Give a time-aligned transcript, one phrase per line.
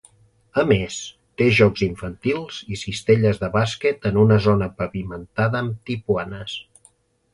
[0.61, 0.95] A més
[1.41, 6.57] té jocs infantils i cistelles de bàsquet en una zona pavimentada amb tipuanes.